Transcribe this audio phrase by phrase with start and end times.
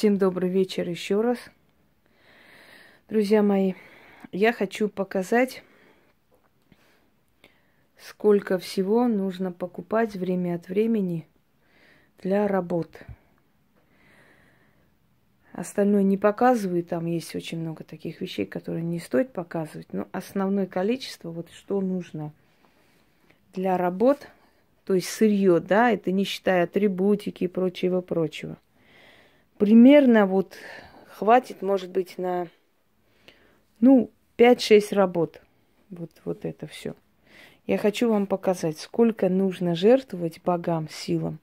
[0.00, 1.36] Всем добрый вечер еще раз.
[3.10, 3.74] Друзья мои,
[4.32, 5.62] я хочу показать,
[7.98, 11.26] сколько всего нужно покупать время от времени
[12.22, 13.02] для работ.
[15.52, 20.64] Остальное не показываю, там есть очень много таких вещей, которые не стоит показывать, но основное
[20.64, 22.32] количество, вот что нужно
[23.52, 24.28] для работ,
[24.86, 28.56] то есть сырье, да, это не считая атрибутики и прочего-прочего.
[29.60, 30.54] Примерно вот
[31.06, 32.48] хватит, может быть, на,
[33.78, 35.42] ну, 5-6 работ.
[35.90, 36.94] Вот, вот это все.
[37.66, 41.40] Я хочу вам показать, сколько нужно жертвовать богам, силам,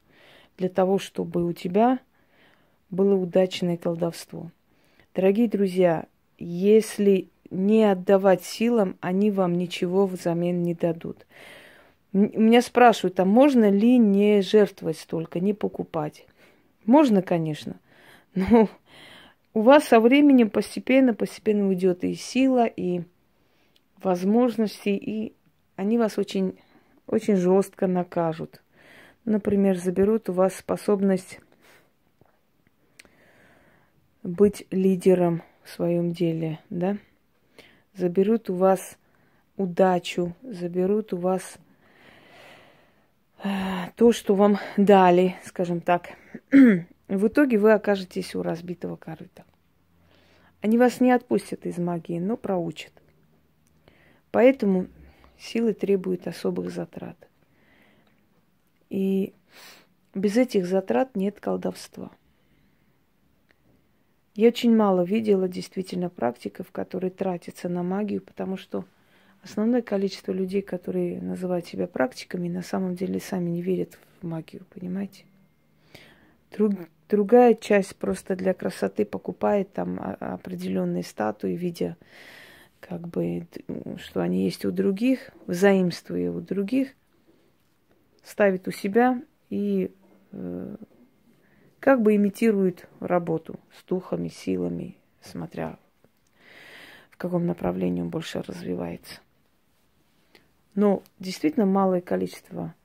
[0.58, 2.00] для того, чтобы у тебя
[2.90, 4.50] было удачное колдовство.
[5.14, 6.08] Дорогие друзья,
[6.40, 11.28] если не отдавать силам, они вам ничего взамен не дадут.
[12.14, 16.26] Меня спрашивают, а можно ли не жертвовать столько, не покупать?
[16.84, 17.76] Можно, конечно,
[18.38, 18.70] но
[19.56, 23.02] у вас со временем постепенно, постепенно уйдет и сила, и
[24.04, 25.34] возможности, и
[25.76, 26.60] они вас очень,
[27.08, 28.62] очень жестко накажут.
[29.26, 31.40] Например, заберут у вас способность
[34.22, 36.98] быть лидером в своем деле, да?
[37.96, 39.00] Заберут у вас
[39.56, 41.58] удачу, заберут у вас
[43.44, 43.50] э,
[43.96, 46.12] то, что вам дали, скажем так.
[47.08, 49.46] В итоге вы окажетесь у разбитого корыта.
[50.62, 52.92] Они вас не отпустят из магии, но проучат.
[54.32, 54.88] Поэтому
[55.40, 57.16] силы требуют особых затрат.
[58.90, 59.34] И
[60.14, 62.12] без этих затрат нет колдовства.
[64.36, 68.86] Я очень мало видела действительно практиков, которые тратятся на магию, потому что
[69.42, 74.66] основное количество людей, которые называют себя практиками, на самом деле сами не верят в магию,
[74.70, 75.26] понимаете?
[76.52, 76.74] Друг,
[77.10, 81.98] другая часть просто для красоты покупает там определенные статуи, видя
[82.80, 83.48] как бы,
[83.98, 86.90] что они есть у других, взаимствуя у других,
[88.24, 89.92] ставит у себя и
[90.32, 90.76] э,
[91.80, 95.78] как бы имитирует работу с духами, силами, смотря
[97.12, 99.22] в каком направлении он больше развивается.
[100.76, 102.76] Но действительно малое количество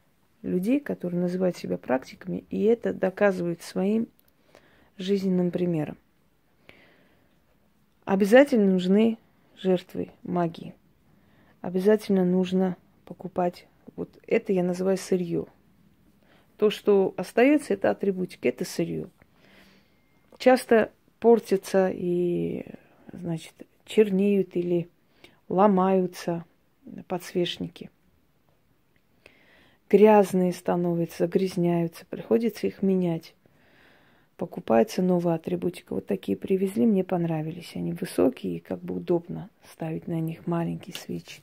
[0.43, 4.09] людей, которые называют себя практиками, и это доказывают своим
[4.99, 5.97] жизненным примером.
[8.05, 9.19] Обязательно нужны
[9.57, 10.75] жертвы магии.
[11.61, 13.67] Обязательно нужно покупать.
[13.95, 15.47] Вот это я называю сырье.
[16.57, 19.09] То, что остается, это атрибутик, это сырье.
[20.39, 22.65] Часто портятся и,
[23.13, 23.55] значит,
[23.85, 24.89] чернеют или
[25.49, 26.45] ломаются
[27.07, 27.91] подсвечники.
[29.93, 33.35] Грязные становятся, загрязняются, приходится их менять.
[34.39, 35.93] Покупается новая атрибутика.
[35.93, 37.73] Вот такие привезли, мне понравились.
[37.75, 41.43] Они высокие и как бы удобно ставить на них маленькие свечи.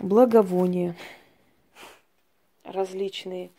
[0.00, 0.96] Благовония
[2.64, 3.50] различные.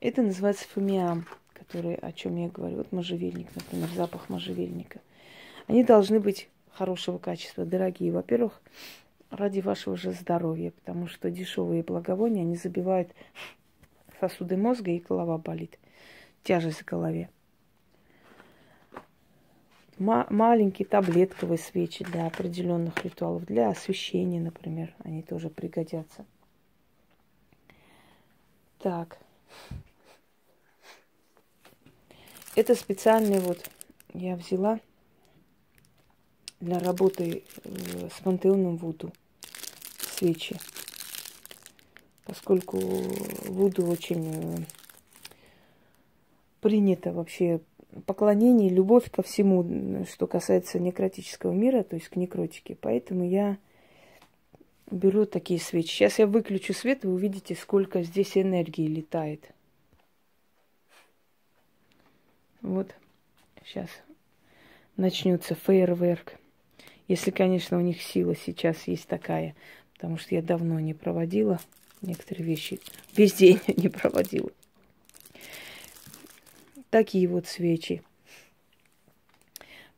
[0.00, 1.24] Это называется фомиам,
[1.54, 2.76] который, о чем я говорю.
[2.76, 5.00] Вот можжевельник, например, запах можжевельника.
[5.68, 8.12] Они должны быть хорошего качества, дорогие.
[8.12, 8.60] Во-первых,
[9.30, 13.14] ради вашего же здоровья, потому что дешевые благовония, они забивают
[14.18, 15.78] сосуды мозга, и голова болит.
[16.42, 17.30] Тяжесть в голове.
[19.98, 26.24] Ма- маленькие таблетковые свечи для определенных ритуалов, для освещения, например, они тоже пригодятся.
[28.78, 29.18] Так.
[32.56, 33.70] Это специальный вот
[34.14, 34.80] я взяла
[36.60, 39.12] для работы э, с пантеоном Вуду
[40.20, 40.56] свечи.
[42.26, 42.78] Поскольку
[43.46, 44.56] Вуду очень э,
[46.60, 47.60] принято вообще
[48.06, 52.76] поклонение, любовь ко всему, что касается некротического мира, то есть к некротике.
[52.80, 53.56] Поэтому я
[54.90, 55.88] беру такие свечи.
[55.88, 59.50] Сейчас я выключу свет, вы увидите, сколько здесь энергии летает.
[62.60, 62.94] Вот,
[63.64, 63.88] сейчас
[64.96, 66.34] начнется фейерверк.
[67.10, 69.56] Если, конечно, у них сила сейчас есть такая,
[70.00, 71.60] потому что я давно не проводила
[72.00, 72.80] некоторые вещи,
[73.14, 74.50] весь день не проводила.
[76.88, 78.02] Такие вот свечи.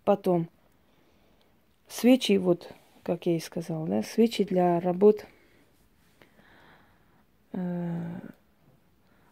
[0.02, 0.48] Потом
[1.86, 5.24] свечи вот как я и сказала, да, свечи для работ
[7.52, 8.20] э,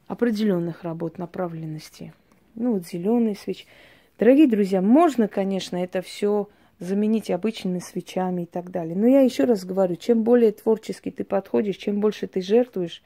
[0.06, 2.12] определенных работ направленности.
[2.54, 3.66] Ну, вот зеленые свечи.
[4.20, 6.48] Дорогие друзья, можно, конечно, это все
[6.80, 8.96] заменить обычными свечами и так далее.
[8.96, 13.02] Но я еще раз говорю, чем более творчески ты подходишь, чем больше ты жертвуешь,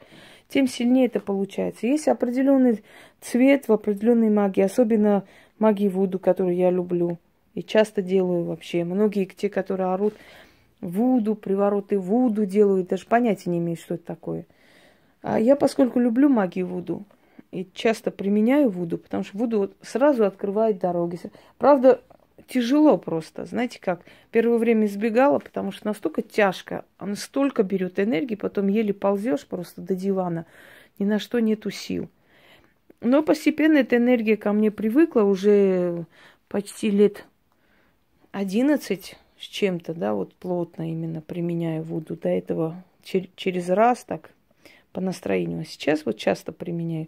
[0.47, 1.85] тем сильнее это получается.
[1.85, 2.83] Есть определенный
[3.21, 5.25] цвет в определенной магии, особенно
[5.59, 7.19] магии Вуду, которую я люблю
[7.53, 8.83] и часто делаю вообще.
[8.83, 10.13] Многие те, которые орут
[10.81, 14.45] Вуду, привороты Вуду делают, даже понятия не имеют, что это такое.
[15.21, 17.03] А я, поскольку люблю магию Вуду,
[17.51, 21.19] и часто применяю Вуду, потому что Вуду сразу открывает дороги.
[21.57, 22.01] Правда,
[22.47, 23.45] тяжело просто.
[23.45, 24.01] Знаете как?
[24.31, 29.81] Первое время избегала, потому что настолько тяжко, она столько берет энергии, потом еле ползешь просто
[29.81, 30.45] до дивана,
[30.99, 32.09] ни на что нету сил.
[33.01, 36.05] Но постепенно эта энергия ко мне привыкла уже
[36.47, 37.25] почти лет
[38.31, 42.15] 11 с чем-то, да, вот плотно именно применяю Вуду.
[42.15, 44.31] До этого чер- через раз так
[44.91, 45.61] по настроению.
[45.61, 47.07] А сейчас вот часто применяю.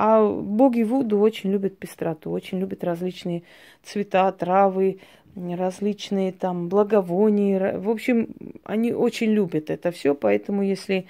[0.00, 3.42] А боги Вуду очень любят пестроту, очень любят различные
[3.82, 5.00] цвета, травы,
[5.34, 7.76] различные там благовония.
[7.80, 8.28] В общем,
[8.62, 11.08] они очень любят это все, поэтому если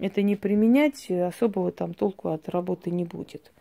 [0.00, 3.52] это не применять, особого там толку от работы не будет.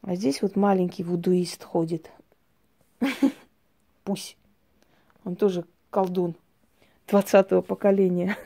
[0.00, 2.10] А здесь вот маленький вудуист ходит.
[4.04, 4.38] Пусть.
[5.26, 6.36] Он тоже колдун
[7.06, 8.38] 20-го поколения.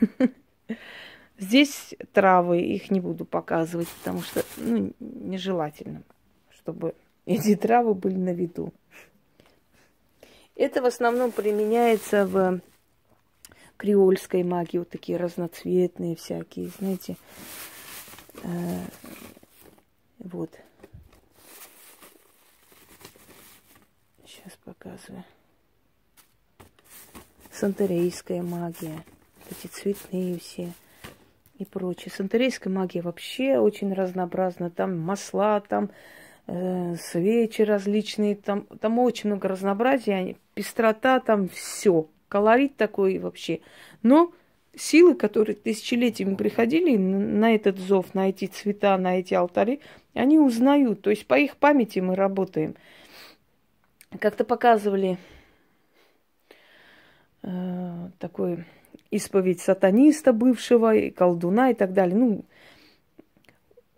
[1.41, 6.03] Здесь травы, их не буду показывать, потому что ну, нежелательно,
[6.51, 6.93] чтобы
[7.25, 8.71] эти травы были на виду.
[10.55, 12.61] Это в основном применяется в
[13.77, 17.17] креольской магии, вот такие разноцветные всякие, знаете.
[18.43, 18.85] Э,
[20.19, 20.51] вот.
[24.27, 25.23] Сейчас показываю.
[27.51, 29.03] Сантерейская магия.
[29.49, 30.71] Эти цветные все
[31.61, 32.11] и прочее.
[32.15, 34.69] Сантерейская магия вообще очень разнообразна.
[34.69, 35.91] Там масла, там
[36.47, 42.07] э, свечи различные, там, там очень много разнообразия, пестрота, там все.
[42.27, 43.59] Колорит такой вообще.
[44.03, 44.33] Но
[44.75, 49.81] силы, которые тысячелетиями приходили на этот зов, на эти цвета, на эти алтари,
[50.13, 51.01] они узнают.
[51.01, 52.75] То есть по их памяти мы работаем.
[54.19, 55.17] Как-то показывали
[57.43, 58.65] э, такой
[59.11, 62.17] исповедь сатаниста бывшего, и колдуна и так далее.
[62.17, 62.45] Ну,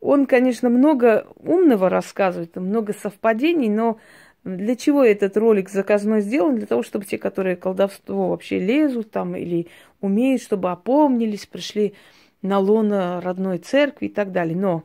[0.01, 3.99] он, конечно, много умного рассказывает, много совпадений, но
[4.43, 6.55] для чего этот ролик заказной сделан?
[6.55, 9.67] Для того, чтобы те, которые колдовство вообще лезут там или
[10.01, 11.93] умеют, чтобы опомнились, пришли
[12.41, 14.57] на лоно родной церкви и так далее.
[14.57, 14.83] Но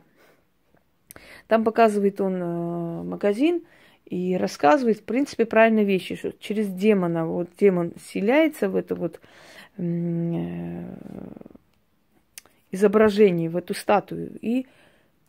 [1.47, 3.63] там показывает он э, магазин
[4.09, 9.19] и рассказывает, в принципе, правильные вещи, что через демона, вот демон селяется в это вот
[9.79, 10.83] Э,
[12.71, 14.37] изображений, в эту статую.
[14.41, 14.67] И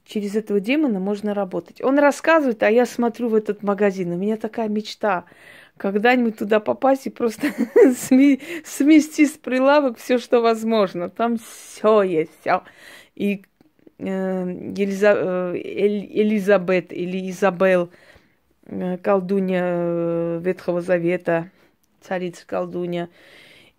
[0.04, 1.80] через этого демона можно работать.
[1.80, 4.12] Он рассказывает, а я смотрю в этот магазин.
[4.12, 5.24] У меня такая мечта
[5.78, 7.46] когда-нибудь туда попасть и просто
[7.94, 11.08] смести с прилавок все, что возможно.
[11.08, 12.62] Там все есть, все.
[13.14, 13.44] И
[13.98, 17.90] э, э, Элизабет или Изабел,
[19.02, 21.50] колдунья э, Ветхого Завета,
[22.00, 23.08] царица колдунья,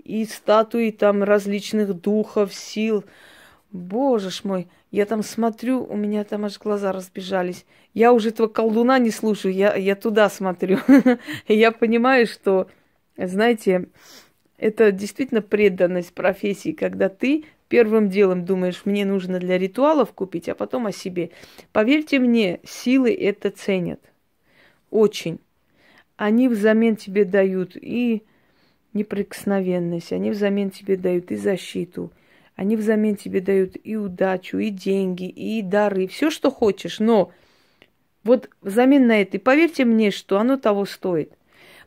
[0.04, 3.04] и статуи там различных духов, сил.
[3.72, 7.66] Боже ж мой, я там смотрю, у меня там аж глаза разбежались.
[7.94, 10.80] Я уже этого колдуна не слушаю, я, я туда смотрю.
[11.48, 12.68] Я понимаю, что,
[13.18, 13.90] знаете,
[14.58, 20.56] это действительно преданность профессии, когда ты первым делом думаешь, мне нужно для ритуалов купить, а
[20.56, 21.32] потом о себе.
[21.72, 24.11] Поверьте мне, силы это ценят.
[24.92, 25.40] Очень.
[26.18, 28.24] Они взамен тебе дают и
[28.94, 32.12] неприкосновенность, они взамен тебе дают и защиту,
[32.56, 37.32] они взамен тебе дают и удачу, и деньги, и дары, все, что хочешь, но
[38.24, 41.34] вот взамен на это, и поверьте мне, что оно того стоит.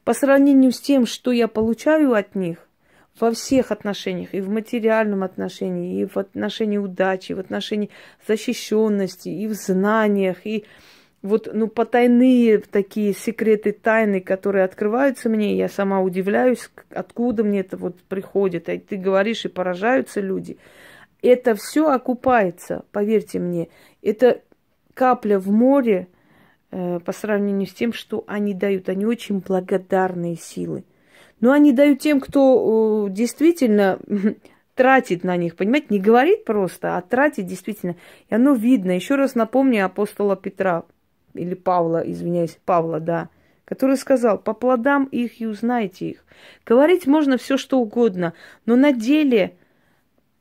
[0.03, 2.67] По сравнению с тем, что я получаю от них,
[3.21, 7.91] во всех отношениях, и в материальном отношении, и в отношении удачи, и в отношении
[8.27, 10.65] защищенности, и в знаниях, и
[11.25, 17.79] вот, ну, потайные такие секреты, тайны, которые открываются мне, я сама удивляюсь, откуда мне это
[17.79, 18.69] вот приходит.
[18.69, 20.59] А ты говоришь, и поражаются люди.
[21.23, 23.69] Это все окупается, поверьте мне.
[24.03, 24.43] Это
[24.93, 26.09] капля в море
[26.71, 28.91] э, по сравнению с тем, что они дают.
[28.91, 30.85] Они очень благодарные силы.
[31.41, 33.99] Но они дают тем, кто э, действительно
[34.75, 37.97] тратит на них, понимаете, не говорит просто, а тратит действительно.
[38.29, 38.91] И оно видно.
[38.91, 40.85] Еще раз напомню апостола Петра
[41.35, 43.29] или Павла, извиняюсь, Павла, да,
[43.65, 46.25] который сказал, по плодам их и узнайте их.
[46.67, 48.35] Говорить можно все, что угодно,
[48.67, 49.57] но на деле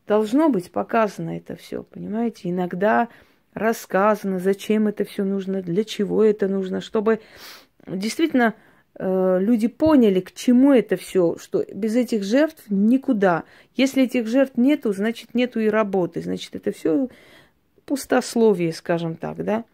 [0.07, 2.49] должно быть показано это все, понимаете?
[2.49, 3.07] Иногда
[3.53, 7.21] рассказано, зачем это все нужно, для чего это нужно, чтобы
[7.87, 8.55] действительно
[8.95, 13.43] э, люди поняли, к чему это все, что без этих жертв никуда.
[13.75, 17.09] Если этих жертв нету, значит нету и работы, значит это все
[17.85, 19.65] пустословие, скажем так, да.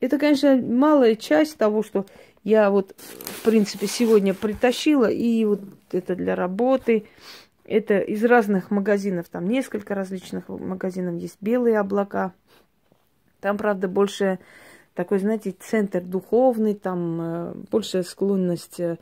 [0.00, 2.06] Это, конечно, малая часть того, что
[2.44, 7.04] я вот, в принципе, сегодня притащила, и вот это для работы,
[7.64, 12.32] это из разных магазинов, там несколько различных магазинов есть белые облака.
[13.40, 14.38] Там, правда, больше
[14.94, 18.96] такой, знаете, центр духовный, там э, большая склонность э,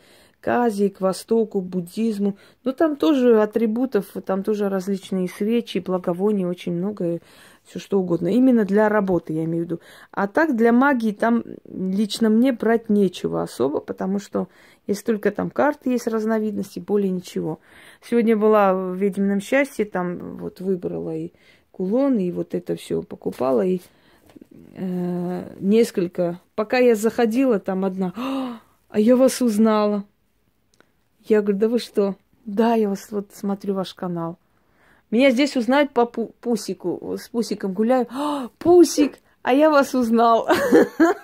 [0.46, 2.36] к Азии, к Востоку, буддизму.
[2.62, 7.18] Но там тоже атрибутов, там тоже различные свечи, благовония, очень много,
[7.64, 8.28] все что угодно.
[8.28, 9.80] Именно для работы, я имею в виду.
[10.12, 14.46] А так для магии там лично мне брать нечего особо, потому что
[14.86, 17.58] если только там карты есть разновидности, более ничего.
[18.00, 21.32] Сегодня была в ведьмином счастье, там вот выбрала и
[21.72, 23.80] кулон, и вот это все покупала, и
[24.74, 26.40] э, несколько.
[26.54, 28.12] Пока я заходила, там одна,
[28.88, 30.04] а я вас узнала.
[31.28, 32.14] Я говорю, да вы что?
[32.44, 34.38] Да, я вас вот смотрю ваш канал.
[35.10, 37.16] Меня здесь узнают по пу- Пусику.
[37.18, 38.06] С Пусиком гуляю.
[38.10, 40.48] А, Пусик, а я вас узнал.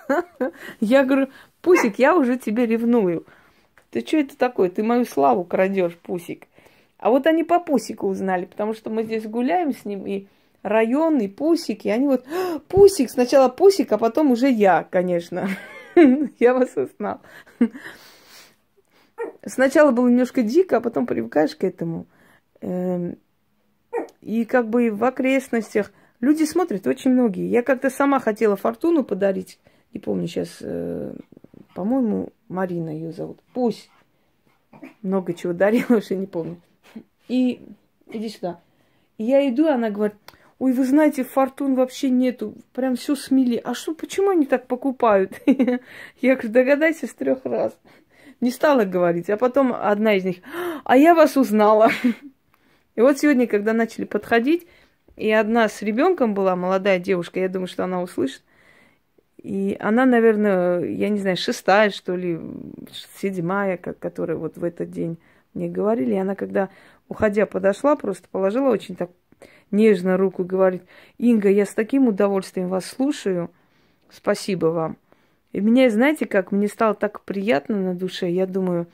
[0.80, 1.28] Я говорю,
[1.61, 3.25] Пусик, я уже тебе ревную.
[3.90, 4.71] Ты что это такое?
[4.71, 6.47] Ты мою славу крадешь, Пусик.
[6.99, 10.26] А вот они по Пусику узнали, потому что мы здесь гуляем с ним, и
[10.62, 15.49] район, и Пусик, и они вот, «А, Пусик, сначала Пусик, а потом уже я, конечно.
[16.38, 17.21] Я вас узнал.
[19.45, 22.07] Сначала было немножко дико, а потом привыкаешь к этому.
[22.61, 23.17] Эм,
[24.21, 27.49] и как бы в окрестностях люди смотрят очень многие.
[27.49, 29.59] Я как-то сама хотела фортуну подарить.
[29.93, 31.15] Не помню сейчас, э,
[31.75, 33.41] по-моему, Марина ее зовут.
[33.53, 33.91] Пусть
[35.03, 36.61] много чего дарила, уже не помню.
[37.29, 37.63] И
[38.07, 38.61] иди сюда.
[39.19, 40.17] И я иду, она говорит,
[40.59, 43.57] ой, вы знаете, фортун вообще нету, прям все смели.
[43.57, 45.41] А что, почему они так покупают?
[46.21, 47.77] Я говорю, догадайся с трех раз.
[48.43, 50.39] Не стала говорить, а потом одна из них,
[50.83, 51.91] а я вас узнала.
[52.97, 54.67] И вот сегодня, когда начали подходить,
[55.17, 58.43] и одна с ребенком была, молодая девушка, я думаю, что она услышит.
[59.37, 62.41] И она, наверное, я не знаю, шестая, что ли,
[63.17, 65.19] седьмая, как, которая вот в этот день
[65.55, 66.15] мне говорили.
[66.15, 66.69] И она, когда,
[67.09, 69.13] уходя, подошла, просто положила очень так
[69.71, 70.83] нежно руку и говорит,
[71.17, 73.53] Инга, я с таким удовольствием вас слушаю.
[74.11, 74.97] Спасибо вам.
[75.52, 78.30] И меня, знаете, как мне стало так приятно на душе.
[78.30, 78.87] Я думаю,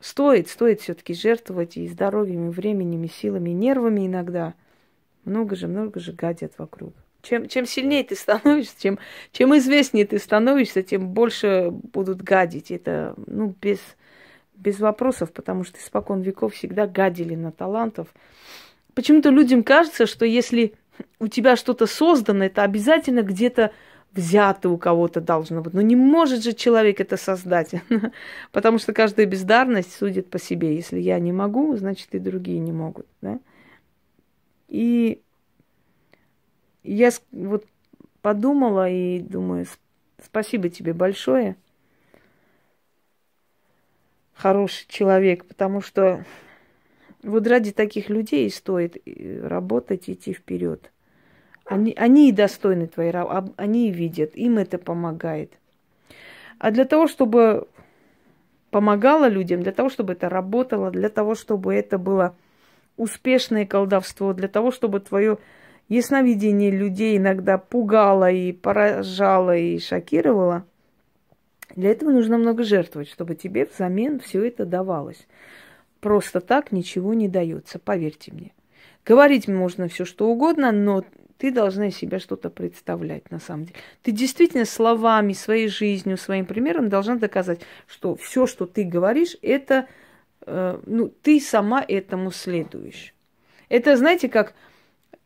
[0.00, 4.54] Стоит, стоит все-таки жертвовать и здоровьем, и временем, и силами, и нервами иногда.
[5.24, 6.94] Много же, много же гадят вокруг.
[7.20, 8.98] Чем, чем сильнее ты становишься, чем,
[9.30, 12.70] чем известнее ты становишься, тем больше будут гадить.
[12.70, 13.78] Это, ну, без,
[14.54, 18.08] без вопросов, потому что испокон веков всегда гадили на талантов.
[18.94, 20.72] Почему-то людям кажется, что если
[21.18, 23.70] у тебя что-то создано, это обязательно где-то
[24.12, 25.74] взято у кого-то должно быть.
[25.74, 27.74] Но не может же человек это создать,
[28.52, 30.74] потому что каждая бездарность судит по себе.
[30.74, 33.06] Если я не могу, значит и другие не могут.
[33.20, 33.38] Да?
[34.68, 35.20] И
[36.82, 37.64] я вот
[38.22, 39.66] подумала и думаю,
[40.22, 41.56] спасибо тебе большое,
[44.34, 46.24] хороший человек, потому что
[47.22, 50.90] вот ради таких людей стоит э, работать, идти вперед.
[51.70, 55.52] Они, они и достойны твоей работы, они и видят, им это помогает.
[56.58, 57.68] А для того, чтобы
[58.72, 62.34] помогало людям, для того, чтобы это работало, для того, чтобы это было
[62.96, 65.38] успешное колдовство, для того, чтобы твое
[65.88, 70.64] ясновидение людей иногда пугало и поражало и шокировало,
[71.76, 75.24] для этого нужно много жертвовать, чтобы тебе взамен все это давалось.
[76.00, 78.50] Просто так ничего не дается, поверьте мне.
[79.06, 81.04] Говорить можно все что угодно, но
[81.40, 83.78] ты должна из себя что-то представлять на самом деле.
[84.02, 89.86] Ты действительно словами, своей жизнью, своим примером должна доказать, что все, что ты говоришь, это,
[90.46, 93.14] э, ну, ты сама этому следуешь.
[93.70, 94.52] Это, знаете, как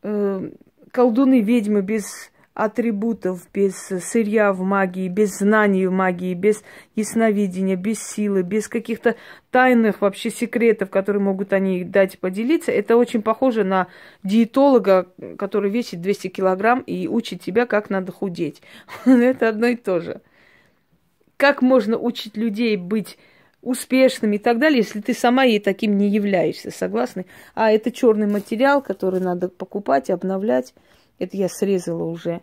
[0.04, 0.50] э,
[0.92, 6.62] колдуны, ведьмы без атрибутов, без сырья в магии, без знаний в магии, без
[6.94, 9.16] ясновидения, без силы, без каких-то
[9.50, 13.88] тайных вообще секретов, которые могут они дать поделиться, это очень похоже на
[14.22, 18.62] диетолога, который весит 200 килограмм и учит тебя, как надо худеть.
[19.04, 20.20] Это одно и то же.
[21.36, 23.18] Как можно учить людей быть
[23.60, 27.26] успешными и так далее, если ты сама ей таким не являешься, согласны?
[27.54, 30.74] А это черный материал, который надо покупать, обновлять.
[31.18, 32.42] Это я срезала уже.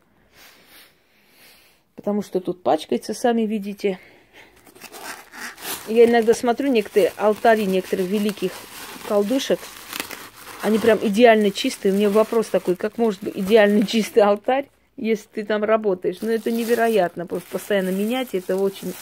[1.95, 3.99] Потому что тут пачкается, сами видите.
[5.87, 8.51] Я иногда смотрю некоторые алтари некоторых великих
[9.07, 9.59] колдушек.
[10.61, 11.93] Они прям идеально чистые.
[11.93, 16.17] У меня вопрос такой, как может быть идеально чистый алтарь, если ты там работаешь?
[16.21, 17.25] Ну, это невероятно.
[17.25, 18.93] Просто постоянно менять, это очень...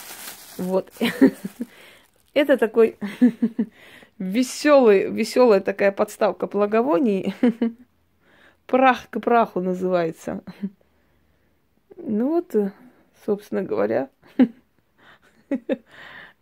[0.56, 0.92] Вот.
[2.34, 2.96] Это такой
[4.18, 7.34] веселый, веселая такая подставка благовоний.
[8.70, 10.44] Прах к праху называется.
[11.96, 12.70] Ну вот, э,
[13.26, 14.08] собственно говоря.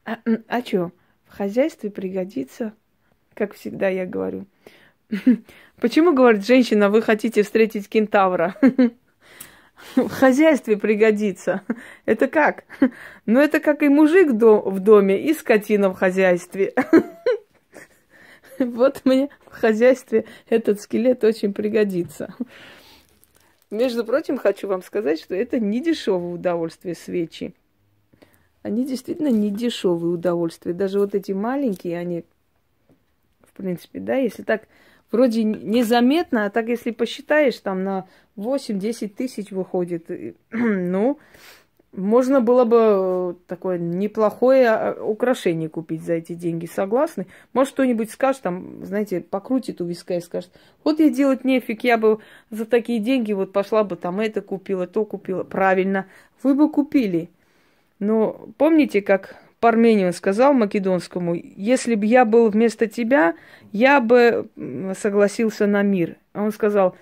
[0.04, 0.92] А, а что,
[1.26, 2.72] в хозяйстве пригодится,
[3.34, 4.46] как всегда я говорю.
[5.80, 8.54] Почему, говорит женщина, вы хотите встретить кентавра?
[9.96, 11.62] В хозяйстве пригодится.
[12.04, 12.64] Это как?
[13.26, 16.74] Ну, это как и мужик в доме, и скотина в хозяйстве.
[18.64, 22.34] Вот мне в хозяйстве этот скелет очень пригодится.
[23.70, 27.54] Между прочим, хочу вам сказать, что это не дешевое удовольствие свечи.
[28.62, 30.72] Они действительно не дешевые удовольствия.
[30.72, 32.24] Даже вот эти маленькие, они,
[33.42, 34.66] в принципе, да, если так
[35.10, 40.06] вроде незаметно, а так если посчитаешь, там на 8-10 тысяч выходит.
[40.50, 41.18] Ну,
[41.92, 47.26] можно было бы э, такое неплохое а, украшение купить за эти деньги, согласны?
[47.54, 50.50] Может, кто-нибудь скажет, там, знаете, покрутит у виска и скажет,
[50.84, 52.18] вот я делать нефиг, я бы
[52.50, 55.44] за такие деньги вот пошла бы там это купила, то купила.
[55.44, 56.06] Правильно,
[56.42, 57.30] вы бы купили.
[57.98, 63.34] Но помните, как Парменин сказал Македонскому, если бы я был вместо тебя,
[63.72, 64.48] я бы
[64.96, 66.16] согласился на мир.
[66.32, 66.94] А он сказал,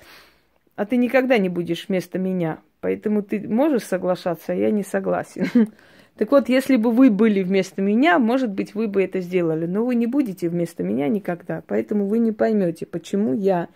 [0.76, 5.48] а ты никогда не будешь вместо меня, поэтому ты можешь соглашаться, а я не согласен.
[6.18, 9.84] Так вот, если бы вы были вместо меня, может быть, вы бы это сделали, но
[9.84, 13.68] вы не будете вместо меня никогда, поэтому вы не поймете, почему я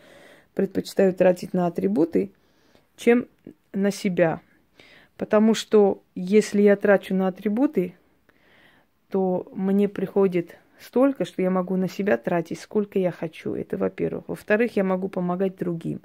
[0.54, 2.30] предпочитаю тратить на атрибуты,
[2.96, 3.26] чем
[3.74, 4.40] на себя.
[5.18, 7.94] Потому что если я трачу на атрибуты,
[9.10, 13.52] то мне приходит столько, что я могу на себя тратить, сколько я хочу.
[13.54, 14.24] Это во-первых.
[14.28, 16.00] Во-вторых, я могу помогать другим.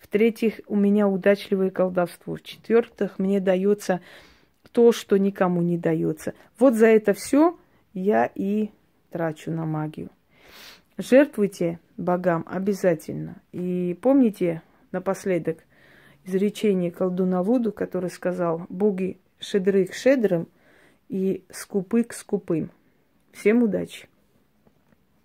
[0.00, 2.34] В-третьих, у меня удачливое колдовство.
[2.34, 4.00] В-четвертых, мне дается
[4.72, 6.34] то, что никому не дается.
[6.58, 7.58] Вот за это все
[7.94, 8.70] я и
[9.10, 10.10] трачу на магию.
[10.96, 13.40] Жертвуйте богам обязательно.
[13.52, 14.62] И помните
[14.92, 15.64] напоследок
[16.24, 20.48] изречение колдуна Вуду, который сказал, боги шедры к шедрам–
[21.08, 22.70] и скупы к скупым.
[23.32, 24.08] Всем удачи!